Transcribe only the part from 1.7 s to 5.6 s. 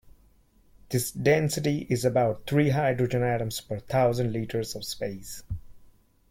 is about three hydrogen atoms per thousand liters of space.